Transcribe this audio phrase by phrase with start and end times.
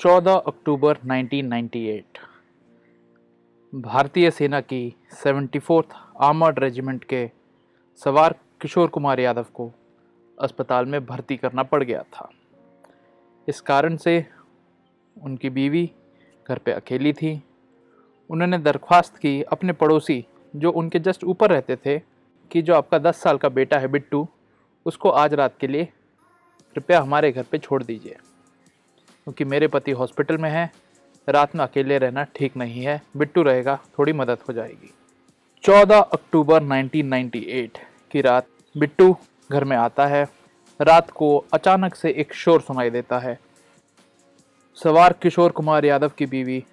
[0.00, 2.02] चौदह अक्टूबर 1998
[3.74, 5.86] भारतीय सेना की सेवेंटी फोर्थ
[6.20, 7.30] आर्मर्ड रेजिमेंट के
[8.04, 9.72] सवार किशोर कुमार यादव को
[10.40, 12.30] अस्पताल में भर्ती करना पड़ गया था।
[13.48, 14.26] इस कारण से
[15.22, 15.92] उनकी बीवी
[16.48, 17.42] घर पे अकेली थी।
[18.30, 20.26] उन्होंने दरख्वास्त की अपने पड़ोसी,
[20.56, 21.98] जो उनके जस्ट ऊपर रहते थे,
[22.52, 24.28] कि जो आपका दस साल का बेटा है बिट्टू,
[24.86, 25.84] उसको आज रात के लिए
[26.74, 28.16] कृपया हमारे घर पे छोड़ दीजिए।
[29.24, 30.72] क्योंकि मेरे पति हॉस्पिटल में हैं।
[31.28, 34.94] रात में अकेले रहना ठीक नहीं है। बिट्टू रहेगा, थोड़ी मदद हो जाएगी।
[35.64, 37.78] 14 अक्टूबर 1998
[38.10, 39.16] की रात बिट्टू
[39.52, 40.28] घर में आता है।
[40.80, 43.38] रात को अचानक से एक शोर सुनाई देता है।
[44.74, 46.64] सवार किशोर कुमार यादव की बीवी,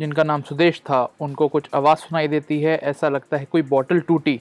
[0.00, 4.00] जिनका नाम सुदेश था, उनको कुछ आवाज़ सुनाई देती है। ऐसा लगता है कोई बॉटल
[4.00, 4.40] टूटी।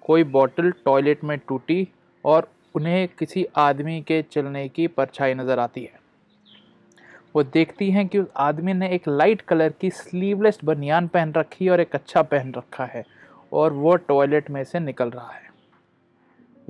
[0.00, 1.88] कोई बॉटल टॉयलेट में टूटी
[2.24, 6.01] और उन्हें किसी आदमी के चलने की परछाई नज़र आती है।
[7.36, 11.64] वो देखती हैं कि उस आदमी ने एक लाइट कलर की स्लीवलेस बनियान पहन रखी
[11.64, 13.04] है और एक अच्छा पहन रखा है
[13.52, 15.50] और वो टॉयलेट में से निकल रहा है।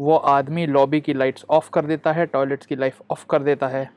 [0.00, 3.68] वो आदमी लॉबी की लाइट्स ऑफ़ कर देता है टॉयलेट्स की लाइफ ऑफ़ कर देता
[3.68, 3.90] है।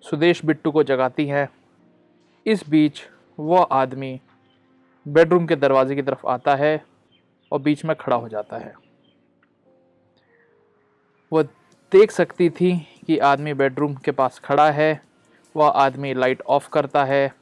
[0.00, 1.48] सुदेश बिट्टू को जगाती है।
[2.46, 3.02] इस बीच
[3.38, 4.20] वो आदमी
[5.08, 6.84] बेडरूम के दरवाजे की तरफ़ आता है
[7.52, 8.74] और बीच में खड़ा हो जाता है।
[11.32, 11.42] वो
[11.92, 15.13] देख सकती थी कि आदमी बेडरूम के पास खड़ा है।
[15.56, 17.34] वह आदमी लाइट ऑफ़ करता है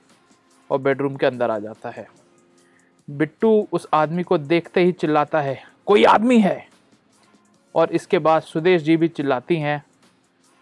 [0.71, 2.07] और बेडरूम के अंदर आ जाता है।
[3.09, 6.67] बिट्टू उस आदमी को देखते ही चिल्लाता है, कोई आदमी है?
[7.75, 9.83] और इसके बाद सुदेश जी भी चिल्लाती हैं।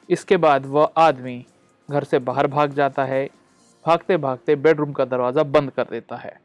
[0.08, 1.44] इसके बाद वह आदमी
[1.88, 3.28] घर से बाहर भाग जाता है
[3.84, 6.38] भागते भागते बेडरूम का दरवाज़ा बंद कर देता है।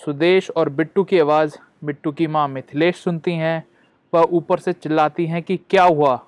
[0.00, 3.64] सुदेश और बिट्टू की आवाज़, बिट्टू की माँ मिथिलेश सुनती हैं,
[4.12, 6.20] वह ऊपर से चिल्लाती हैं कि क्या हुआ?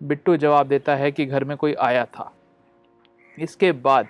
[0.00, 2.32] बिट्टू जवाब देता है कि घर में कोई आया था।
[3.38, 4.08] इसके बाद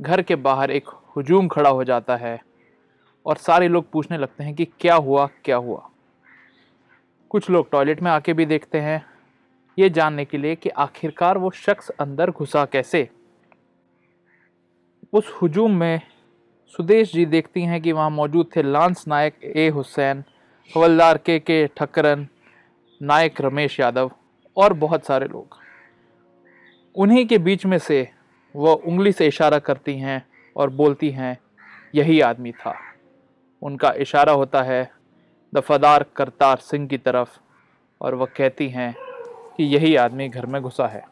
[0.00, 2.38] घर के बाहर एक हजूम खड़ा हो जाता है
[3.26, 5.88] और सारे लोग पूछने लगते हैं कि क्या हुआ क्या हुआ।
[7.30, 9.04] कुछ लोग टॉयलेट में आके भी देखते हैं,
[9.78, 13.08] ये जानने के लिए कि आखिरकार वो शख्स अंदर घुसा कैसे।
[15.12, 16.00] उस हजूम में
[16.74, 20.22] सुदेश जी देखती हैं कि वहाँ मौजूद थे लांस नायक ए हुसैन,
[20.70, 22.26] हवलदार के के ठक्करन
[23.00, 24.10] नायक रमेश यादव
[24.56, 25.56] और बहुत सारे लोग।
[26.94, 28.08] उन्हीं के बीच में से
[28.58, 30.26] वह उंगली से इशारा करती हैं
[30.56, 31.38] और बोलती हैं,
[31.94, 32.74] यही आदमी था।
[33.62, 34.90] उनका इशारा होता है
[35.54, 37.38] दफादार करतार सिंह की तरफ़।
[38.00, 38.96] और वह कहती हैं
[39.56, 41.04] कि यही आदमी घर में घुसा है।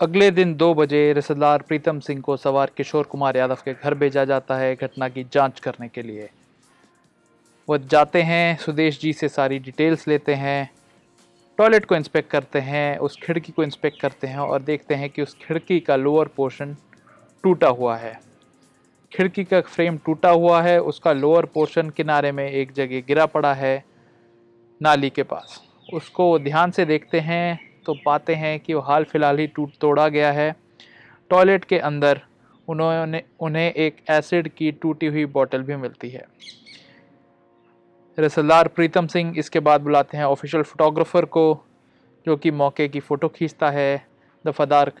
[0.00, 4.24] अगले दिन दो बजे रिश्तेदार प्रीतम सिंह को सवार किशोर कुमार यादव के घर भेजा
[4.24, 6.30] जाता है घटना की जाँच करने के लिए।
[7.68, 10.73] वह जाते हैं, सुदेश जी से सारी डिटेल्स लेते हैं
[11.58, 15.22] टॉयलेट को इंस्पेक्ट करते हैं, उस खिड़की को इंस्पेक्ट करते हैं और देखते हैं कि
[15.22, 16.76] उस खिड़की का लोअर पोर्शन
[17.44, 18.12] टूटा हुआ है।
[19.12, 23.52] खिड़की का फ्रेम टूटा हुआ है, उसका लोअर पोर्शन किनारे में एक जगह गिरा पड़ा
[23.54, 23.84] है,
[24.80, 25.60] नाली के पास।
[25.94, 30.08] उसको ध्यान से देखते हैं तो पाते हैं कि वो हाल फ़िलहाल ही टूट तोड़ा
[30.08, 30.54] गया है।
[31.30, 32.20] टॉयलेट के अंदर
[32.68, 36.24] उन्होंने, उन्हें एक एसिड की टूटी हुई बोतल भी मिलती है।
[38.18, 41.64] रसलदार प्रीतम सिंह इसके बाद बुलाते हैं ऑफिशियल फ़ोटोग्राफ़र को,
[42.26, 44.04] जो कि मौके की फ़ोटो खींचता है।
[44.44, 44.92] दफ़ादार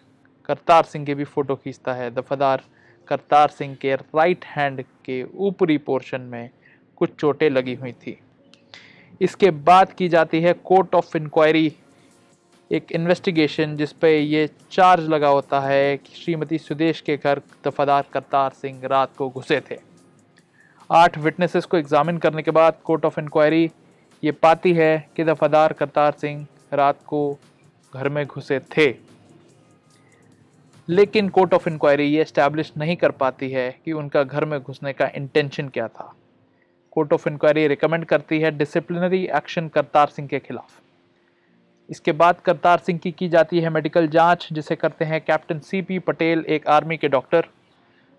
[0.48, 2.62] करतार सिंह की भी फ़ोटो खींचता है। दफ़ादार
[3.08, 6.50] करतार सिंह के राइट हैंड के ऊपरी पोर्शन में
[6.96, 8.18] कुछ चोटें लगी हुई थी।
[9.20, 11.72] इसके बाद की जाती है कोर्ट ऑफ़ इंक्वायरी
[12.70, 18.06] एक इन्वेस्टिगेशन जिस पे ये चार्ज लगा होता है कि श्रीमती सुदेश के घर दफ़ादार
[18.12, 19.78] करतार सिंह रात को घुसे थे।
[20.92, 23.70] आठ विटनेसेस को एग्जामिन करने के बाद कोर्ट ऑफ़ इंक्वायरी
[24.24, 27.38] ये पाती है कि दफादार करतार सिंह रात को
[27.94, 28.94] घर में घुसे थे।
[30.88, 34.92] लेकिन कोर्ट ऑफ़ इंक्वायरी ये इस्टेब्लिश नहीं कर पाती है कि उनका घर में घुसने
[34.92, 36.14] का इंटेंशन क्या था।
[36.90, 40.80] कोर्ट ऑफ़ इंक्वायरी रिकमेंड करती है डिसिप्लिनरी एक्शन करतार सिंह के खिलाफ।
[41.90, 45.82] इसके बाद करतार सिंह की की जाती है मेडिकल जाँच, जिसे करते हैं कैप्टन सी
[45.82, 47.46] पी पटेल एक आर्मी के डॉक्टर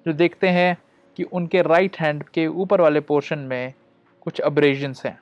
[0.08, 0.78] जो देखते हैं
[1.18, 3.74] कि उनके राइट हैंड के ऊपर वाले पोर्शन में
[4.22, 5.18] कुछ अब्रेजन्स हैं,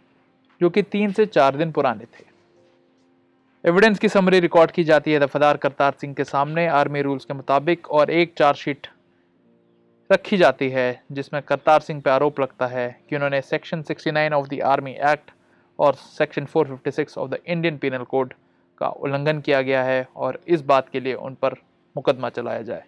[0.61, 2.31] जो कि तीन से चार दिन पुराने थे।
[3.65, 7.33] एविडेंस की समरी रिकॉर्ड की जाती है दफादार करतार सिंह के सामने आर्मी रूल्स के
[7.33, 8.87] मुताबिक, और एक चार्जशीट
[10.09, 14.47] रखी जाती है, जिसमें करतार सिंह पर आरोप लगता है कि उन्होंने section 69 of
[14.47, 15.31] the Army Act
[15.79, 18.33] और section 456 of the Indian Penal Code
[18.77, 21.55] का उल्लंघन किया गया है, और इस बात के लिए उन पर
[21.95, 22.83] मुकदमा चलाया जाए।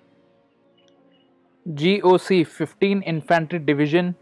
[1.65, 4.13] G O C fifteen infantry division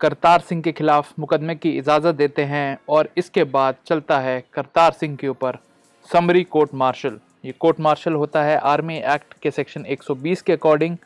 [0.00, 4.92] Kartar Singh के खिलाफ मुकदमे की इजाज़त देते हैं और इसके बाद चलता है करतार
[4.92, 5.58] सिंह के ऊपर
[6.08, 10.96] समरी कोर्ट मार्शल। ये कोर्ट मार्शल होता है आर्मी एक्ट के सेक्शन 120 के according.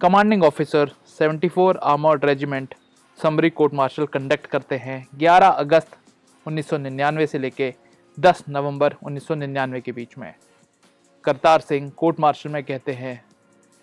[0.00, 2.74] Commanding officer 74 armoured regiment
[3.18, 5.96] summary court martial conduct करते हैं 11 अगस्त
[6.46, 7.72] 1999 से लेके
[8.18, 10.32] 10 नवंबर 1999 के बीच में।
[11.24, 13.20] करतार सिंह कोर्ट मार्शल में कहते हैं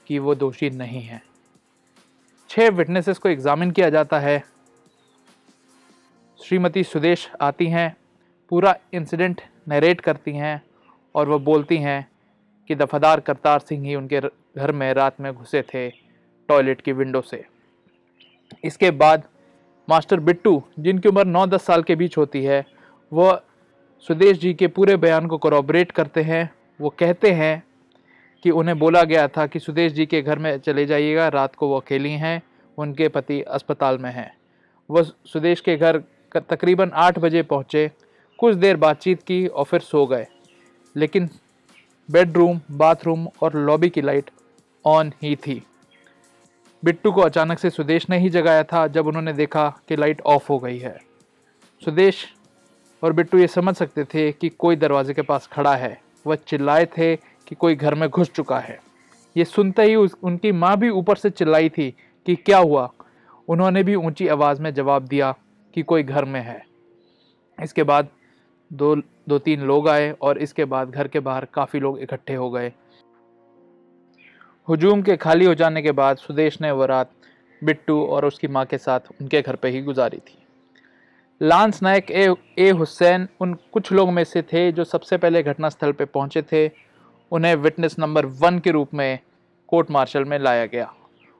[0.07, 1.21] कि वो दोषी नहीं है।
[2.49, 4.43] छह विटनेसेस को एग्जामिन किया जाता है।
[6.39, 7.95] श्रीमती सुदेश आती हैं,
[8.49, 10.61] पूरा इंसिडेंट नरेट करती हैं
[11.15, 12.07] और वह बोलती हैं
[12.69, 14.19] कि दफादार करतार सिंह ही उनके
[14.57, 15.89] घर में रात में घुसे थे
[16.49, 17.45] टॉयलेट की विंडो से।
[18.63, 19.23] इसके बाद
[19.89, 22.65] मास्टर बिट्टू, जिनकी उम्र 9-10 साल के बीच होती है
[23.13, 23.41] वह
[24.07, 26.49] सुदेश जी के पूरे बयान को कॉरोबरेट करते हैं।
[26.81, 27.63] वो कहते हैं
[28.43, 31.67] कि उन्हें बोला गया था कि सुदेश जी के घर में चले जाइएगा, रात को
[31.67, 32.43] वो अकेली हैं,
[32.77, 34.37] उनके पति अस्पताल में हैं।
[34.89, 36.03] वह सुदेश के घर
[36.35, 37.91] तकरीबन आठ बजे पहुँचे,
[38.37, 40.27] कुछ देर बातचीत की और फिर सो गए।
[40.95, 41.29] लेकिन
[42.11, 44.29] बेडरूम, बाथरूम और लॉबी की लाइट
[44.85, 45.63] ऑन ही थी।
[46.85, 50.47] बिट्टू को अचानक से सुदेश ने ही जगाया था जब उन्होंने देखा कि लाइट ऑफ़
[50.49, 50.99] हो गई है।
[51.85, 52.33] सुदेश
[53.03, 56.85] और बिट्टू ये समझ सकते थे कि कोई दरवाजे के पास खड़ा है। वह चिल्लाए
[56.85, 57.15] थे
[57.47, 58.79] कि कोई घर में घुस चुका है।
[59.37, 61.89] ये सुनते ही उस, उनकी माँ भी ऊपर से चिल्लाई थी
[62.25, 62.89] कि क्या हुआ?
[63.47, 65.31] उन्होंने भी ऊँची आवाज़ में जवाब दिया
[65.73, 66.65] कि कोई घर में है।
[67.63, 68.07] इसके बाद
[68.71, 68.95] दो
[69.29, 72.71] दो तीन लोग आए और इसके बाद घर के बाहर काफ़ी लोग इकट्ठे हो गए।
[74.67, 77.11] हजूम के खाली हो जाने के बाद सुदेश ने वह रात
[77.61, 80.37] बिट्टू और उसकी माँ के साथ उनके घर पर ही गुजारी थी।
[81.41, 85.91] लांस नायक ए ए हुसैन उन कुछ लोग में से थे जो सबसे पहले घटनास्थल
[85.91, 86.67] पर पहुँचे थे
[87.31, 89.19] उन्हें विटनेस नंबर वन के रूप में
[89.67, 90.93] कोर्ट मार्शल में लाया गया।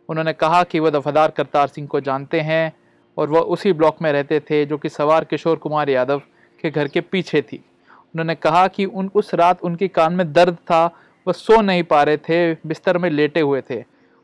[0.10, 2.74] उन्होंने कहा कि वह दफादार करतार सिंह को जानते हैं
[3.18, 6.19] और वह उसी ब्लॉक में रहते थे जो कि सवार किशोर कुमार यादव
[6.62, 7.57] के घर के पीछे थी।
[7.88, 10.86] उन्होंने कहा कि उन, उस रात उनके कान में दर्द था,
[11.28, 13.83] वह सो नहीं पा रहे थे, बिस्तर में लेटे हुए थे।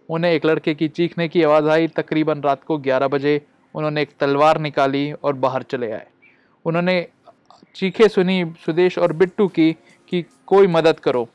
[0.10, 3.46] उन्हें एक लड़के की चीखने की आवाज़ आई। तकरीबन रात को 11 बजे
[3.76, 6.08] उन्होंने एक तलवार निकाली और बाहर चले आए।
[6.66, 7.08] उन्होंने
[7.76, 9.74] चीखे सुनी सुदेश और बिट्टू की
[10.10, 11.30] कि कोई मदद करो।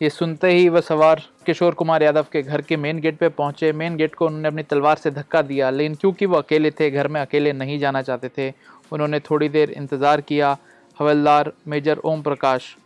[0.00, 3.72] ये सुनते ही वह सवार किशोर कुमार यादव के घर के मेन गेट पे पहुँचे।
[3.72, 7.08] मेन गेट को उन्होंने अपनी तलवार से धक्का दिया, लेकिन क्योंकि वो अकेले थे, घर
[7.08, 8.52] में अकेले नहीं जाना चाहते थे,
[8.92, 10.56] उन्होंने थोड़ी देर इंतज़ार किया।
[10.98, 12.76] हवलदार मेजर ओम प्रकाश,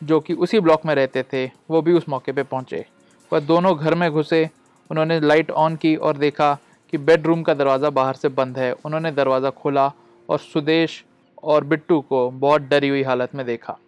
[0.00, 2.84] जो कि उसी ब्लॉक में रहते थे, वो भी उस मौके पे पहुँचे।
[3.32, 4.48] वह दोनों घर में घुसे।
[4.90, 6.52] उन्होंने लाइट ऑन की और देखा
[6.92, 9.86] कि बेडरूम का दरवाज़ा बाहर से बंद है। उन्होंने दरवाज़ा खोला
[10.28, 11.02] और सुदेश
[11.42, 13.78] और बिट्टू को बहुत डरी हुई हालत में देखा।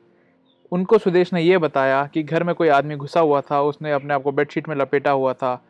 [0.73, 4.15] उनको सुदेश ने यह बताया कि घर में कोई आदमी घुसा हुआ था, उसने अपने
[4.15, 5.63] आप को बेडशीट में लपेटा हुआ था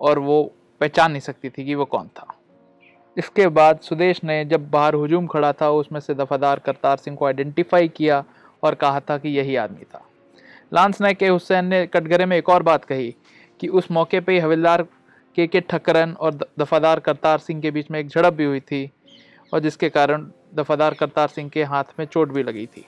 [0.00, 0.42] और वो
[0.80, 2.26] पहचान नहीं सकती थी कि वो कौन था।
[3.18, 7.26] इसके बाद सुदेश ने जब बाहर हुजूम खड़ा था, उसमें से दफादार करतार सिंह को
[7.26, 8.24] आइडेंटिफाई किया
[8.62, 10.04] और कहा था कि यही आदमी था।
[10.74, 13.14] लांस नायक के हुसैन ने कटघरे में एक और बात कही
[13.60, 14.82] कि उस मौके पे हविलदार
[15.36, 18.90] के के ठक्करन और दफादार करतार सिंह के बीच में एक झड़प भी हुई थी
[19.52, 22.86] और जिसके कारण दफादार करतार सिंह के हाथ में चोट भी लगी थी।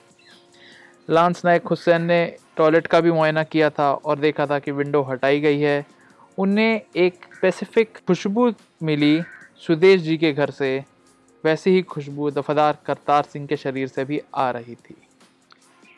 [1.09, 5.01] लांस नायक हुसैन ने टॉयलेट का भी मुआयना किया था और देखा था कि विंडो
[5.01, 5.85] हटाई गई है।
[6.37, 8.51] उन्हें एक स्पेसिफिक खुशबू
[8.83, 9.21] मिली
[9.67, 10.83] सुदेश जी के घर से।
[11.45, 14.95] वैसी ही खुशबू दफादार करतार सिंह के शरीर से भी आ रही थी।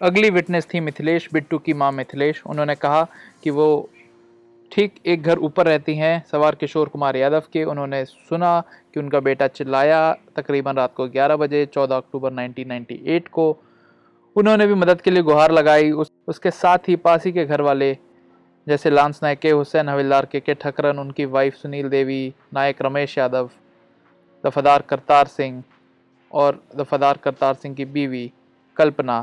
[0.01, 3.07] अगली विटनेस थी मिथिलेश, बिट्टू की माँ मिथिलेश। उन्होंने कहा
[3.43, 3.89] कि वो
[4.71, 8.63] ठीक एक घर ऊपर रहती हैं, सवार किशोर कुमार यादव के। उन्होंने सुना
[8.93, 13.63] कि उनका बेटा चिल्लाया तकरीबन रात को 11 बजे 14 अक्टूबर 1998 को।
[14.35, 17.97] उन्होंने भी मदद के लिए गुहार लगाई। उस उसके साथ ही पासी के घर वाले
[18.67, 22.21] जैसे लांस नायक के हुसैन हविलदार के के ठकरन उनकी वाइफ सुनील देवी
[22.53, 23.49] नायक रमेश यादव
[24.43, 25.63] दफादार करतार सिंह
[26.31, 28.31] और दफादार करतार सिंह की बीवी
[28.77, 29.21] कल्पना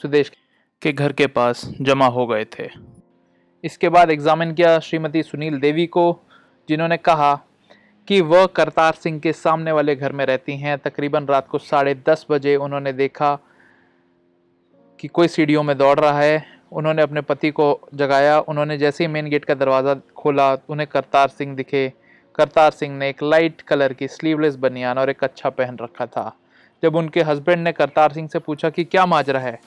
[0.00, 0.32] सुदेश
[0.82, 2.68] के घर के पास जमा हो गए थे।
[3.64, 6.04] इसके बाद एग्जामिन किया श्रीमती सुनील देवी को
[6.68, 7.34] जिन्होंने कहा
[8.08, 11.94] कि वह करतार सिंह के सामने वाले घर में रहती हैं। तकरीबन रात को साढ़े
[12.08, 13.38] दस बजे उन्होंने देखा
[15.00, 19.08] कि कोई सीढ़ियों में दौड़ रहा है, उन्होंने अपने पति को जगाया, उन्होंने जैसे ही
[19.08, 21.92] मेन गेट का दरवाज़ा खोला, उन्हें करतार सिंह दिखे।
[22.34, 26.36] करतार सिंह ने एक लाइट कलर की स्लीवलेस बनियान और एक अच्छा पहन रखा था।
[26.82, 29.58] जब उनके हस्बैंड ने करतार सिंह से पूछा कि क्या माजरा है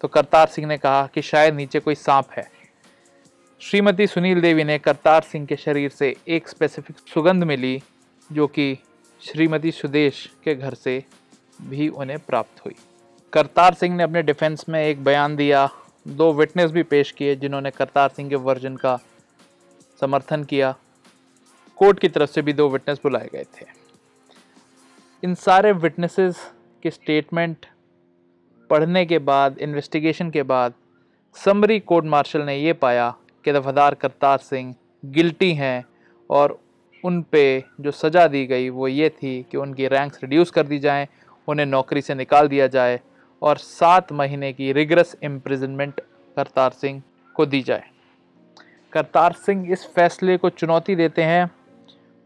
[0.00, 2.48] तो करतार सिंह ने कहा कि शायद नीचे कोई सांप है।
[3.60, 7.80] श्रीमती सुनील देवी ने करतार सिंह के शरीर से एक स्पेसिफिक सुगंध मिली,
[8.30, 8.76] जो कि
[9.22, 11.02] श्रीमती सुदेश के घर से
[11.62, 12.74] भी उन्हें प्राप्त हुई।
[13.32, 15.68] करतार सिंह ने अपने डिफेंस में एक बयान दिया।
[16.06, 18.98] दो विटनेस भी पेश किए जिन्होंने करतार सिंह के वर्जन का
[20.00, 20.74] समर्थन किया।
[21.78, 23.66] कोर्ट की तरफ़ से भी दो विटनेस बुलाए गए थे।
[25.22, 26.38] इन सारे विटनेसेस
[26.82, 27.66] के स्टेटमेंट
[28.70, 30.74] पढ़ने के बाद इन्वेस्टिगेशन के बाद
[31.36, 33.08] समरी कोर्ट मार्शल ने ये पाया
[33.44, 35.84] कि दफादार करतार सिंह गिल्टी हैं
[36.30, 36.58] और
[37.04, 37.44] उन पे
[37.80, 41.06] जो सज़ा दी गई वो ये थी कि उनकी रैंक्स रिड्यूस कर दी जाएँ,
[41.48, 43.00] उन्हें नौकरी से निकाल दिया जाए
[43.42, 46.00] और सात महीने की रिग्रस इम्प्रिजनमेंट
[46.36, 47.02] करतार सिंह
[47.36, 47.84] को दी जाए।
[48.92, 51.46] करतार सिंह इस फैसले को चुनौती देते हैं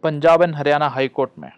[0.03, 1.51] Punjab and Haryana high court में।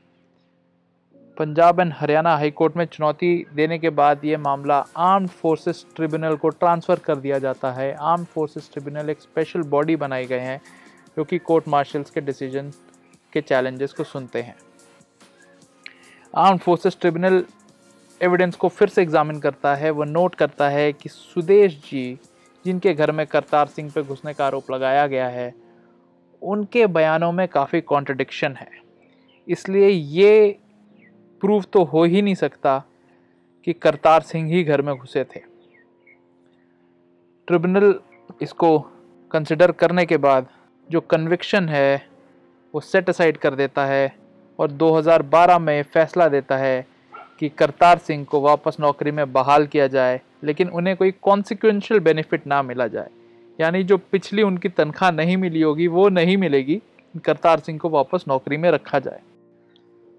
[1.37, 6.37] Punjab and Haryana high court में चुनौती देने के बाद ये मामला आर्म्ड फोर्सेस ट्रिब्यूनल
[6.37, 10.61] को ट्रांसफ़र कर दिया जाता है। आर्म्ड फोर्सेस ट्रिब्यूनल एक स्पेशल बॉडी बनाए गए हैं,
[11.17, 12.71] जो कि कोर्ट मार्शल्स के डिसीज़न
[13.33, 14.57] के चैलेंजेस को सुनते हैं।
[16.35, 17.45] आर्म्ड फोर्सेस ट्रिब्यूनल
[18.21, 22.19] एविडेंस को फिर से एग्जामिन करता है, वो नोट करता है कि सुदेश जी,
[22.65, 25.55] जिनके घर में करतार सिंह पे घुसने का आरोप लगाया गया है,
[26.43, 28.69] उनके बयानों में काफ़ी कॉन्ट्रडिक्शन है।
[29.49, 30.59] इसलिए ये
[31.43, 32.83] प्रूव तो हो ही नहीं सकता
[33.67, 35.41] कि करतार सिंह ही घर में घुसे थे।
[37.49, 37.95] ट्रिब्यूनल
[38.43, 38.79] इसको
[39.31, 40.49] कंसिडर करने के बाद
[40.91, 42.09] जो कन्विक्शन है,
[42.75, 44.15] वो सेट असाइड कर देता है
[44.59, 46.96] और 2012 में फैसला देता है
[47.39, 52.47] कि करतार सिंह को वापस नौकरी में बहाल किया जाए, लेकिन उन्हें कोई कॉन्सिक्वेंशियल बेनिफिट
[52.47, 53.11] ना मिला जाए।
[53.61, 56.81] यानी जो पिछली उनकी तनख्वाह नहीं मिली होगी, वो नहीं मिलेगी,
[57.25, 59.21] करतार सिंह को वापस नौकरी में रखा जाए।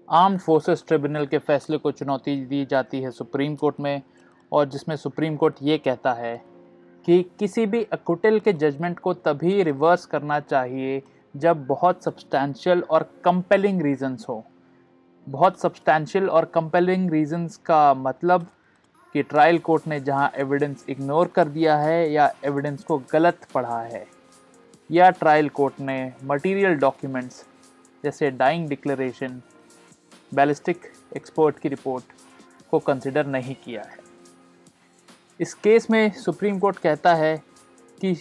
[0.08, 4.02] आर्म फोर्सेस ट्रिब्यूनल के फैसले को चुनौती दी जाती है सुप्रीम कोर्ट में,
[4.52, 6.36] और जिसमें सुप्रीम कोर्ट ये कहता है
[7.06, 11.02] कि किसी भी अकुटिल के जजमेंट को तभी रिवर्स करना चाहिए
[11.36, 14.44] जब बहुत सब्सटैंशियल और कंपेलिंग रीजंस हो।
[15.28, 18.46] बहुत सब्सटैंशियल और कंपेलिंग रीजंस का मतलब
[19.14, 23.80] कि ट्रायल कोर्ट ने जहाँ एविडेंस इग्नोर कर दिया है या एविडेंस को गलत पढ़ा
[23.82, 24.06] है,
[24.90, 27.44] या ट्रायल कोर्ट ने मटेरियल डॉक्यूमेंट्स
[28.04, 29.40] जैसे डाइंग डिक्लेरेशन
[30.34, 32.04] बैलिस्टिक एक्सपर्ट की रिपोर्ट
[32.70, 33.96] को कंसिडर नहीं किया है।
[35.40, 37.36] इस केस में सुप्रीम कोर्ट कहता है
[38.00, 38.14] कि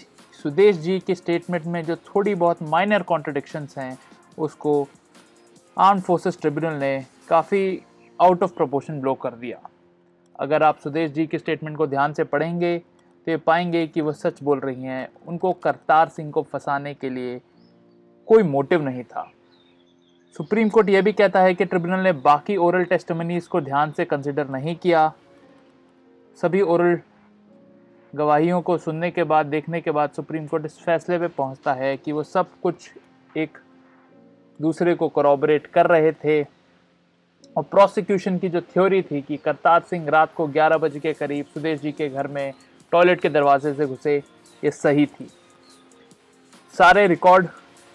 [0.43, 3.97] सुदेश जी के स्टेटमेंट में जो थोड़ी बहुत माइनर कॉन्ट्रडिक्शंस हैं,
[4.37, 4.87] उसको
[5.77, 7.81] आर्म फोर्सेस ट्रिब्यूनल ने काफ़ी
[8.19, 9.57] आउट ऑफ़ प्रोपोर्शन ब्लो कर दिया।
[10.39, 14.11] अगर आप सुदेश जी के स्टेटमेंट को ध्यान से पढ़ेंगे तो ये पाएँगे कि वो
[14.11, 17.39] सच बोल रही हैं। उनको करतार सिंह को फंसाने के लिए
[18.27, 19.29] कोई मोटिव नहीं था।
[20.35, 24.05] सुप्रीम कोर्ट यह भी कहता है कि ट्रिब्यूनल ने बाकी ओरल टेस्टमनीज को ध्यान से
[24.05, 25.11] कंसिडर नहीं किया।
[26.37, 26.99] सभी ओरल
[28.13, 31.95] गवाहियों को सुनने के बाद, देखने के बाद सुप्रीम कोर्ट इस फैसले पे पहुँचता है
[31.97, 32.91] कि वो सब कुछ
[33.37, 33.57] एक
[34.61, 36.41] दूसरे को करॉबरेट कर रहे थे।
[37.57, 41.45] और प्रोसिक्यूशन की जो थ्योरी थी कि करतार सिंह रात को 11 बजे के करीब
[41.45, 42.53] सुदेश जी के घर में
[42.91, 44.17] टॉयलेट के दरवाजे से घुसे,
[44.63, 45.27] ये सही थी।
[46.77, 47.47] सारे रिकॉर्ड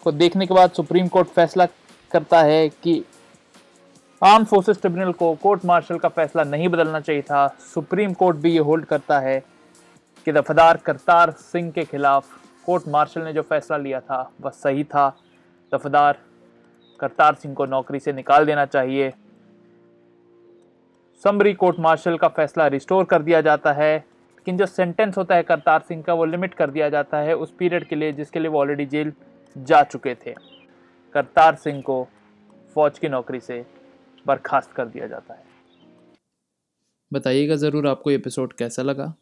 [0.03, 1.67] को देखने के बाद सुप्रीम कोर्ट फैसला
[2.11, 3.05] करता है कि
[4.23, 8.53] आर्म फोर्सेस ट्रिब्यूनल को कोर्ट मार्शल का फैसला नहीं बदलना चाहिए था। सुप्रीम कोर्ट भी
[8.53, 9.43] ये होल्ड करता है
[10.25, 12.27] कि दफादार करतार सिंह के खिलाफ
[12.67, 15.17] कोर्ट मार्शल ने जो फैसला लिया था, वह सही था।
[15.75, 16.19] दफादार
[17.03, 19.13] करतार सिंह को नौकरी से निकाल देना चाहिए।
[21.25, 25.43] समरी कोर्ट मार्शल का फैसला रिस्टोर कर दिया जाता है। लेकिन जो सेंटेंस होता है
[25.43, 28.49] करतार सिंह का, वो लिमिट कर दिया जाता है उस पीरियड के लिए जिसके लिए
[28.49, 29.13] वो ऑलरेडी जेल
[29.57, 30.35] जा चुके थे।
[31.15, 32.07] करतार सिंह को
[32.77, 33.65] फौज की नौकरी से
[34.27, 35.45] बर्खास्त कर दिया जाता है।
[37.13, 39.13] बताइएगा ज़रूर आपको एपिसोड कैसा लगा।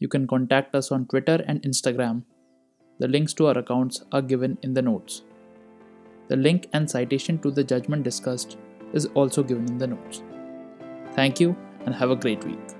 [0.00, 2.22] You can contact us on Twitter and Instagram
[3.00, 5.22] the links to our accounts are given in the notes
[6.28, 8.56] The link and citation to the judgment discussed
[8.92, 10.22] is also given in the notes.
[11.12, 11.56] Thank you
[11.86, 12.77] and have a great week.